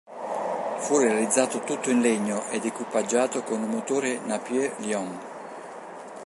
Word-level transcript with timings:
Fu 0.79 0.97
realizzato 0.97 1.59
tutto 1.59 1.91
in 1.91 2.01
legno 2.01 2.49
ed 2.49 2.65
equipaggiato 2.65 3.43
con 3.43 3.61
un 3.61 3.69
motore 3.69 4.17
Napier 4.17 4.73
Lion. 4.79 5.19